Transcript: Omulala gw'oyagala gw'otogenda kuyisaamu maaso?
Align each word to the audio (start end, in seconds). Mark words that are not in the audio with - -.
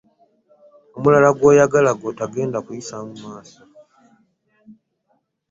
Omulala 0.95 1.29
gw'oyagala 1.37 1.91
gw'otogenda 1.99 2.57
kuyisaamu 2.65 3.13
maaso? 3.23 3.61